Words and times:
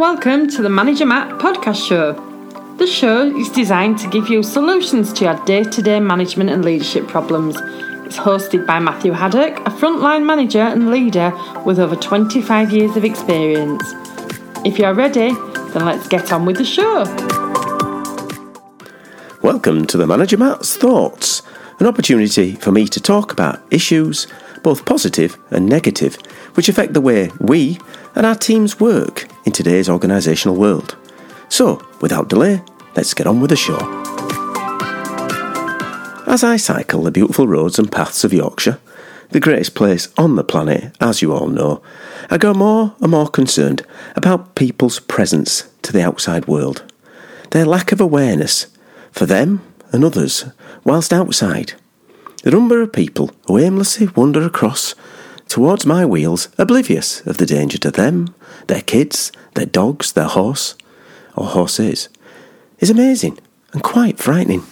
Welcome 0.00 0.48
to 0.52 0.62
the 0.62 0.70
Manager 0.70 1.04
Matt 1.04 1.38
podcast 1.38 1.86
show. 1.86 2.14
The 2.78 2.86
show 2.86 3.36
is 3.36 3.50
designed 3.50 3.98
to 3.98 4.08
give 4.08 4.30
you 4.30 4.42
solutions 4.42 5.12
to 5.12 5.24
your 5.26 5.44
day 5.44 5.62
to 5.62 5.82
day 5.82 6.00
management 6.00 6.48
and 6.48 6.64
leadership 6.64 7.06
problems. 7.06 7.56
It's 8.06 8.16
hosted 8.16 8.66
by 8.66 8.78
Matthew 8.78 9.12
Haddock, 9.12 9.58
a 9.58 9.70
frontline 9.70 10.24
manager 10.24 10.62
and 10.62 10.90
leader 10.90 11.38
with 11.66 11.78
over 11.78 11.96
25 11.96 12.72
years 12.72 12.96
of 12.96 13.04
experience. 13.04 13.82
If 14.64 14.78
you're 14.78 14.94
ready, 14.94 15.34
then 15.74 15.84
let's 15.84 16.08
get 16.08 16.32
on 16.32 16.46
with 16.46 16.56
the 16.56 16.64
show. 16.64 17.04
Welcome 19.42 19.84
to 19.84 19.98
the 19.98 20.06
Manager 20.06 20.38
Matt's 20.38 20.78
Thoughts, 20.78 21.42
an 21.78 21.86
opportunity 21.86 22.54
for 22.54 22.72
me 22.72 22.88
to 22.88 23.02
talk 23.02 23.32
about 23.32 23.62
issues, 23.70 24.26
both 24.62 24.86
positive 24.86 25.36
and 25.50 25.66
negative, 25.66 26.16
which 26.54 26.70
affect 26.70 26.94
the 26.94 27.02
way 27.02 27.30
we 27.38 27.78
and 28.14 28.24
our 28.24 28.34
teams 28.34 28.80
work 28.80 29.19
in 29.50 29.52
today's 29.52 29.88
organisational 29.88 30.56
world. 30.56 30.96
So, 31.48 31.84
without 32.00 32.28
delay, 32.28 32.62
let's 32.94 33.14
get 33.14 33.26
on 33.26 33.40
with 33.40 33.50
the 33.50 33.56
show. 33.56 33.78
As 36.28 36.44
I 36.44 36.56
cycle 36.56 37.02
the 37.02 37.10
beautiful 37.10 37.48
roads 37.48 37.76
and 37.76 37.90
paths 37.90 38.22
of 38.22 38.32
Yorkshire, 38.32 38.78
the 39.30 39.40
greatest 39.40 39.74
place 39.74 40.08
on 40.16 40.36
the 40.36 40.44
planet, 40.44 40.96
as 41.00 41.20
you 41.20 41.32
all 41.32 41.48
know, 41.48 41.82
I 42.30 42.38
grow 42.38 42.54
more 42.54 42.94
and 43.00 43.10
more 43.10 43.26
concerned 43.28 43.84
about 44.14 44.54
people's 44.54 45.00
presence 45.00 45.68
to 45.82 45.92
the 45.92 46.02
outside 46.04 46.46
world, 46.46 46.84
their 47.50 47.66
lack 47.66 47.90
of 47.90 48.00
awareness 48.00 48.68
for 49.10 49.26
them 49.26 49.62
and 49.90 50.04
others 50.04 50.44
whilst 50.84 51.12
outside. 51.12 51.72
The 52.44 52.52
number 52.52 52.80
of 52.82 52.92
people 52.92 53.32
who 53.48 53.58
aimlessly 53.58 54.06
wander 54.14 54.42
across 54.44 54.94
towards 55.50 55.84
my 55.84 56.06
wheels, 56.06 56.48
oblivious 56.58 57.26
of 57.26 57.38
the 57.38 57.44
danger 57.44 57.76
to 57.76 57.90
them, 57.90 58.32
their 58.68 58.82
kids, 58.82 59.32
their 59.54 59.66
dogs, 59.66 60.12
their 60.12 60.28
horse, 60.28 60.76
or 61.34 61.44
horses, 61.44 62.08
is 62.78 62.88
amazing 62.88 63.36
and 63.72 63.82
quite 63.82 64.20
frightening. 64.20 64.62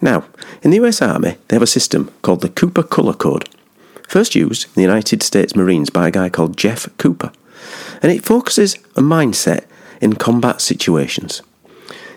Now, 0.00 0.24
in 0.62 0.70
the 0.70 0.78
US 0.86 1.02
Army, 1.02 1.36
they 1.46 1.56
have 1.56 1.62
a 1.62 1.66
system 1.66 2.10
called 2.22 2.40
the 2.40 2.48
Cooper 2.48 2.82
Colour 2.82 3.12
Code, 3.12 3.50
first 4.08 4.34
used 4.34 4.64
in 4.64 4.72
the 4.76 4.80
United 4.80 5.22
States 5.22 5.54
Marines 5.54 5.90
by 5.90 6.08
a 6.08 6.10
guy 6.10 6.30
called 6.30 6.56
Jeff 6.56 6.88
Cooper, 6.96 7.30
and 8.02 8.10
it 8.10 8.24
focuses 8.24 8.78
on 8.96 9.04
mindset 9.04 9.66
in 10.00 10.14
combat 10.14 10.62
situations. 10.62 11.42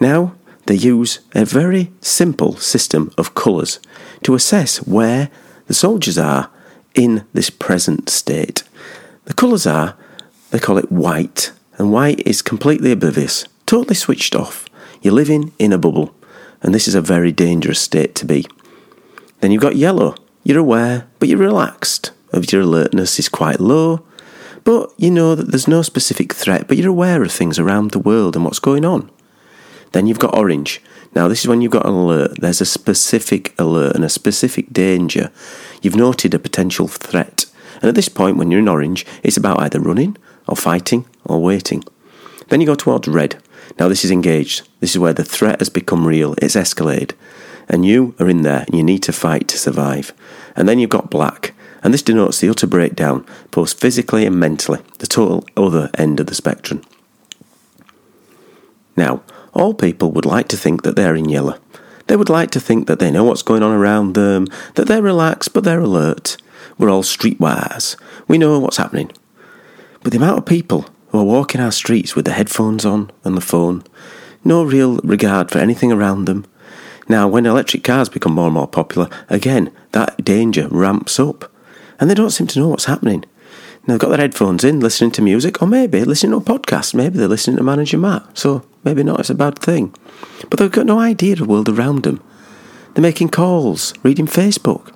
Now, 0.00 0.34
they 0.64 0.74
use 0.74 1.20
a 1.34 1.44
very 1.44 1.92
simple 2.00 2.56
system 2.56 3.12
of 3.18 3.34
colours 3.34 3.78
to 4.22 4.34
assess 4.34 4.78
where 4.86 5.28
the 5.66 5.74
soldiers 5.74 6.16
are 6.16 6.48
in 6.94 7.24
this 7.32 7.50
present 7.50 8.08
state. 8.08 8.62
The 9.24 9.34
colours 9.34 9.66
are, 9.66 9.96
they 10.50 10.58
call 10.58 10.78
it 10.78 10.92
white, 10.92 11.52
and 11.78 11.92
white 11.92 12.20
is 12.26 12.42
completely 12.42 12.92
oblivious, 12.92 13.46
totally 13.66 13.94
switched 13.94 14.34
off. 14.34 14.66
You're 15.00 15.14
living 15.14 15.52
in 15.58 15.72
a 15.72 15.78
bubble, 15.78 16.14
and 16.60 16.74
this 16.74 16.86
is 16.86 16.94
a 16.94 17.00
very 17.00 17.32
dangerous 17.32 17.80
state 17.80 18.14
to 18.16 18.26
be. 18.26 18.46
Then 19.40 19.50
you've 19.50 19.62
got 19.62 19.76
yellow. 19.76 20.14
You're 20.44 20.58
aware, 20.58 21.06
but 21.18 21.28
you're 21.28 21.38
relaxed. 21.38 22.12
Of 22.32 22.50
your 22.50 22.62
alertness 22.62 23.18
is 23.18 23.28
quite 23.28 23.60
low, 23.60 24.04
but 24.64 24.90
you 24.96 25.10
know 25.10 25.34
that 25.34 25.50
there's 25.50 25.68
no 25.68 25.82
specific 25.82 26.32
threat, 26.32 26.66
but 26.66 26.78
you're 26.78 26.88
aware 26.88 27.22
of 27.22 27.30
things 27.30 27.58
around 27.58 27.90
the 27.90 27.98
world 27.98 28.36
and 28.36 28.44
what's 28.44 28.58
going 28.58 28.84
on. 28.86 29.10
Then 29.92 30.06
you've 30.06 30.18
got 30.18 30.36
orange. 30.36 30.80
Now, 31.14 31.28
this 31.28 31.40
is 31.40 31.48
when 31.48 31.60
you've 31.60 31.72
got 31.72 31.86
an 31.86 31.92
alert. 31.92 32.40
There's 32.40 32.60
a 32.60 32.66
specific 32.66 33.54
alert 33.58 33.94
and 33.94 34.04
a 34.04 34.08
specific 34.08 34.72
danger. 34.72 35.30
You've 35.82 35.96
noted 35.96 36.34
a 36.34 36.38
potential 36.38 36.88
threat. 36.88 37.46
And 37.76 37.84
at 37.84 37.94
this 37.94 38.08
point, 38.08 38.36
when 38.36 38.50
you're 38.50 38.60
in 38.60 38.68
orange, 38.68 39.04
it's 39.22 39.36
about 39.36 39.60
either 39.60 39.80
running 39.80 40.16
or 40.48 40.56
fighting 40.56 41.04
or 41.24 41.42
waiting. 41.42 41.84
Then 42.48 42.60
you 42.60 42.66
go 42.66 42.74
towards 42.74 43.08
red. 43.08 43.42
Now, 43.78 43.88
this 43.88 44.04
is 44.04 44.10
engaged. 44.10 44.68
This 44.80 44.92
is 44.92 44.98
where 44.98 45.12
the 45.12 45.24
threat 45.24 45.60
has 45.60 45.68
become 45.68 46.06
real, 46.06 46.34
it's 46.38 46.56
escalated. 46.56 47.12
And 47.68 47.84
you 47.84 48.14
are 48.18 48.28
in 48.28 48.42
there 48.42 48.64
and 48.66 48.74
you 48.76 48.82
need 48.82 49.02
to 49.04 49.12
fight 49.12 49.48
to 49.48 49.58
survive. 49.58 50.12
And 50.56 50.68
then 50.68 50.78
you've 50.78 50.90
got 50.90 51.10
black. 51.10 51.54
And 51.82 51.92
this 51.92 52.02
denotes 52.02 52.40
the 52.40 52.48
utter 52.48 52.66
breakdown, 52.66 53.26
both 53.50 53.78
physically 53.78 54.24
and 54.24 54.38
mentally, 54.38 54.80
the 54.98 55.06
total 55.06 55.44
other 55.56 55.90
end 55.94 56.20
of 56.20 56.26
the 56.26 56.34
spectrum. 56.34 56.82
Now, 58.96 59.22
all 59.52 59.74
people 59.74 60.10
would 60.12 60.26
like 60.26 60.48
to 60.48 60.56
think 60.56 60.82
that 60.82 60.96
they're 60.96 61.14
in 61.14 61.28
yellow. 61.28 61.58
They 62.06 62.16
would 62.16 62.28
like 62.28 62.50
to 62.52 62.60
think 62.60 62.86
that 62.86 62.98
they 62.98 63.10
know 63.10 63.24
what's 63.24 63.42
going 63.42 63.62
on 63.62 63.72
around 63.72 64.14
them, 64.14 64.46
that 64.74 64.86
they're 64.86 65.02
relaxed 65.02 65.52
but 65.52 65.64
they're 65.64 65.80
alert. 65.80 66.36
We're 66.78 66.90
all 66.90 67.02
streetwise. 67.02 67.96
We 68.28 68.38
know 68.38 68.58
what's 68.58 68.78
happening. 68.78 69.12
But 70.02 70.12
the 70.12 70.18
amount 70.18 70.38
of 70.38 70.46
people 70.46 70.86
who 71.10 71.18
are 71.18 71.24
walking 71.24 71.60
our 71.60 71.72
streets 71.72 72.16
with 72.16 72.24
the 72.24 72.32
headphones 72.32 72.84
on 72.84 73.10
and 73.24 73.36
the 73.36 73.40
phone, 73.40 73.84
no 74.44 74.64
real 74.64 74.98
regard 74.98 75.50
for 75.50 75.58
anything 75.58 75.92
around 75.92 76.24
them. 76.24 76.46
Now, 77.08 77.28
when 77.28 77.46
electric 77.46 77.84
cars 77.84 78.08
become 78.08 78.32
more 78.32 78.46
and 78.46 78.54
more 78.54 78.66
popular, 78.66 79.08
again, 79.28 79.70
that 79.92 80.24
danger 80.24 80.68
ramps 80.68 81.20
up. 81.20 81.52
And 82.00 82.08
they 82.08 82.14
don't 82.14 82.30
seem 82.30 82.46
to 82.48 82.58
know 82.58 82.68
what's 82.68 82.86
happening. 82.86 83.24
Now, 83.86 83.94
they've 83.94 84.00
got 84.00 84.10
their 84.10 84.18
headphones 84.18 84.62
in, 84.62 84.78
listening 84.78 85.10
to 85.12 85.22
music, 85.22 85.60
or 85.60 85.66
maybe 85.66 86.04
listening 86.04 86.32
to 86.32 86.36
a 86.36 86.58
podcast. 86.58 86.94
Maybe 86.94 87.18
they're 87.18 87.26
listening 87.26 87.56
to 87.56 87.64
Manager 87.64 87.98
Matt. 87.98 88.38
So 88.38 88.64
maybe 88.84 89.02
not, 89.02 89.20
it's 89.20 89.30
a 89.30 89.34
bad 89.34 89.58
thing. 89.58 89.92
But 90.48 90.58
they've 90.58 90.70
got 90.70 90.86
no 90.86 91.00
idea 91.00 91.32
of 91.32 91.40
the 91.40 91.44
world 91.46 91.68
around 91.68 92.04
them. 92.04 92.22
They're 92.94 93.02
making 93.02 93.30
calls, 93.30 93.92
reading 94.04 94.26
Facebook, 94.26 94.94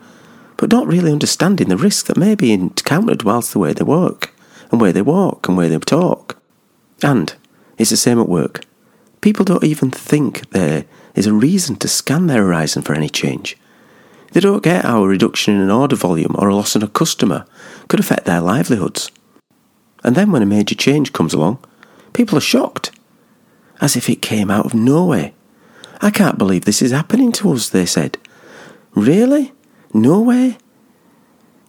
but 0.56 0.70
not 0.70 0.86
really 0.86 1.10
understanding 1.10 1.68
the 1.68 1.76
risk 1.76 2.06
that 2.06 2.16
may 2.16 2.34
be 2.34 2.52
encountered 2.52 3.24
whilst 3.24 3.52
the 3.52 3.58
way 3.58 3.72
they 3.72 3.84
work, 3.84 4.32
and 4.70 4.80
where 4.80 4.92
they 4.92 5.02
walk, 5.02 5.48
and 5.48 5.56
where 5.56 5.68
they 5.68 5.78
talk. 5.78 6.40
And 7.02 7.34
it's 7.78 7.90
the 7.90 7.96
same 7.96 8.20
at 8.20 8.28
work. 8.28 8.64
People 9.20 9.44
don't 9.44 9.64
even 9.64 9.90
think 9.90 10.48
there 10.50 10.84
is 11.14 11.26
a 11.26 11.32
reason 11.32 11.76
to 11.76 11.88
scan 11.88 12.28
their 12.28 12.42
horizon 12.42 12.82
for 12.82 12.94
any 12.94 13.08
change. 13.08 13.56
They 14.32 14.40
don't 14.40 14.62
get 14.62 14.84
how 14.84 15.02
a 15.02 15.08
reduction 15.08 15.54
in 15.54 15.60
an 15.60 15.70
order 15.70 15.96
volume 15.96 16.34
or 16.36 16.48
a 16.48 16.54
loss 16.54 16.76
in 16.76 16.82
a 16.82 16.88
customer 16.88 17.46
could 17.88 18.00
affect 18.00 18.24
their 18.24 18.40
livelihoods. 18.40 19.10
And 20.04 20.14
then 20.14 20.30
when 20.30 20.42
a 20.42 20.46
major 20.46 20.74
change 20.74 21.12
comes 21.12 21.32
along, 21.32 21.58
people 22.12 22.36
are 22.38 22.42
shocked 22.42 22.90
as 23.80 23.96
if 23.96 24.08
it 24.08 24.22
came 24.22 24.50
out 24.50 24.66
of 24.66 24.74
nowhere. 24.74 25.32
I 26.00 26.10
can't 26.10 26.38
believe 26.38 26.64
this 26.64 26.82
is 26.82 26.92
happening 26.92 27.32
to 27.32 27.52
us, 27.52 27.68
they 27.68 27.86
said. 27.86 28.18
Really? 28.94 29.52
Nowhere? 29.94 30.56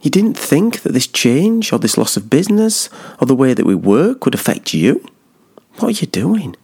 You 0.01 0.12
didn't 0.12 0.38
think 0.38 0.81
that 0.81 0.94
this 0.94 1.07
change 1.07 1.73
or 1.73 1.79
this 1.79 1.97
loss 1.97 2.17
of 2.17 2.29
business 2.29 2.90
or 3.19 3.25
the 3.25 3.35
way 3.35 3.53
that 3.53 3.66
we 3.66 3.75
work 3.75 4.25
would 4.25 4.35
affect 4.35 4.73
you? 4.73 5.03
What 5.75 5.88
are 5.90 6.01
you 6.01 6.07
doing? 6.07 6.56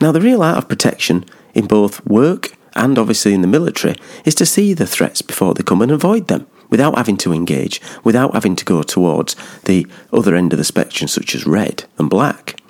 Now, 0.00 0.12
the 0.12 0.20
real 0.20 0.42
art 0.42 0.58
of 0.58 0.68
protection 0.68 1.24
in 1.54 1.66
both 1.66 2.04
work 2.06 2.56
and 2.76 2.98
obviously 2.98 3.34
in 3.34 3.40
the 3.40 3.46
military 3.46 3.94
is 4.24 4.34
to 4.36 4.46
see 4.46 4.74
the 4.74 4.86
threats 4.86 5.22
before 5.22 5.54
they 5.54 5.62
come 5.62 5.82
and 5.82 5.92
avoid 5.92 6.28
them 6.28 6.46
without 6.70 6.96
having 6.96 7.16
to 7.18 7.32
engage, 7.32 7.80
without 8.02 8.34
having 8.34 8.56
to 8.56 8.64
go 8.64 8.82
towards 8.82 9.36
the 9.64 9.86
other 10.12 10.34
end 10.34 10.52
of 10.52 10.58
the 10.58 10.64
spectrum, 10.64 11.08
such 11.08 11.34
as 11.34 11.46
red 11.46 11.84
and 11.98 12.10
black. 12.10 12.60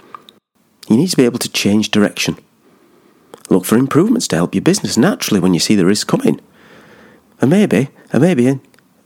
You 0.89 0.97
need 0.97 1.09
to 1.09 1.17
be 1.17 1.25
able 1.25 1.39
to 1.39 1.49
change 1.49 1.91
direction. 1.91 2.37
Look 3.49 3.65
for 3.65 3.77
improvements 3.77 4.29
to 4.29 4.37
help 4.37 4.55
your 4.55 4.63
business 4.63 4.97
naturally 4.97 5.41
when 5.41 5.55
you 5.55 5.61
see 5.61 5.75
the 5.75 5.87
risk 5.87 6.07
coming. 6.07 6.41
And 7.41 7.51
maybe, 7.51 7.89
and 8.13 8.23
maybe 8.23 8.61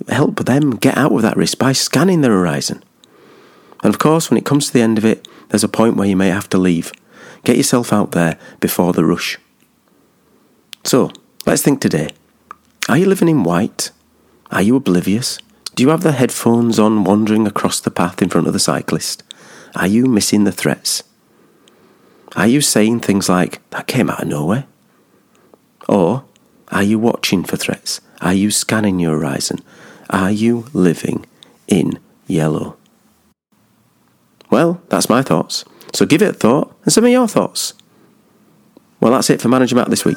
help 0.08 0.44
them 0.44 0.76
get 0.76 0.96
out 0.96 1.12
of 1.12 1.22
that 1.22 1.36
risk 1.36 1.58
by 1.58 1.72
scanning 1.72 2.20
the 2.20 2.28
horizon. 2.28 2.82
And 3.82 3.92
of 3.92 3.98
course, 3.98 4.30
when 4.30 4.38
it 4.38 4.44
comes 4.44 4.66
to 4.66 4.72
the 4.72 4.82
end 4.82 4.98
of 4.98 5.04
it, 5.04 5.26
there's 5.48 5.64
a 5.64 5.68
point 5.68 5.96
where 5.96 6.08
you 6.08 6.16
may 6.16 6.28
have 6.28 6.48
to 6.50 6.58
leave. 6.58 6.92
Get 7.44 7.56
yourself 7.56 7.92
out 7.92 8.12
there 8.12 8.38
before 8.60 8.92
the 8.92 9.04
rush. 9.04 9.38
So, 10.88 11.10
let's 11.44 11.60
think 11.60 11.82
today. 11.82 12.08
Are 12.88 12.96
you 12.96 13.04
living 13.04 13.28
in 13.28 13.44
white? 13.44 13.90
Are 14.50 14.62
you 14.62 14.74
oblivious? 14.74 15.36
Do 15.74 15.82
you 15.82 15.90
have 15.90 16.00
the 16.00 16.12
headphones 16.12 16.78
on 16.78 17.04
wandering 17.04 17.46
across 17.46 17.78
the 17.78 17.90
path 17.90 18.22
in 18.22 18.30
front 18.30 18.46
of 18.46 18.54
the 18.54 18.58
cyclist? 18.58 19.22
Are 19.76 19.86
you 19.86 20.06
missing 20.06 20.44
the 20.44 20.50
threats? 20.50 21.02
Are 22.36 22.46
you 22.46 22.62
saying 22.62 23.00
things 23.00 23.28
like, 23.28 23.60
that 23.68 23.86
came 23.86 24.08
out 24.08 24.22
of 24.22 24.28
nowhere? 24.28 24.64
Or 25.90 26.24
are 26.68 26.82
you 26.82 26.98
watching 26.98 27.44
for 27.44 27.58
threats? 27.58 28.00
Are 28.22 28.32
you 28.32 28.50
scanning 28.50 28.98
your 28.98 29.18
horizon? 29.18 29.58
Are 30.08 30.30
you 30.30 30.68
living 30.72 31.26
in 31.66 31.98
yellow? 32.26 32.78
Well, 34.48 34.80
that's 34.88 35.10
my 35.10 35.20
thoughts. 35.20 35.66
So 35.92 36.06
give 36.06 36.22
it 36.22 36.30
a 36.30 36.32
thought 36.32 36.74
and 36.84 36.94
send 36.94 37.04
me 37.04 37.12
your 37.12 37.28
thoughts. 37.28 37.74
Well, 39.00 39.12
that's 39.12 39.28
it 39.28 39.42
for 39.42 39.48
Manager 39.48 39.76
Matt 39.76 39.90
this 39.90 40.06
week. 40.06 40.16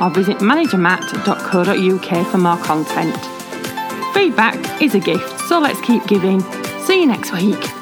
or 0.00 0.10
visit 0.10 0.38
managermatt.co.uk 0.38 2.26
for 2.26 2.38
more 2.38 2.58
content. 2.58 3.16
Feedback 4.14 4.82
is 4.82 4.94
a 4.94 5.00
gift, 5.00 5.40
so 5.48 5.58
let's 5.58 5.80
keep 5.82 6.06
giving. 6.06 6.40
See 6.80 7.00
you 7.00 7.06
next 7.06 7.32
week. 7.32 7.77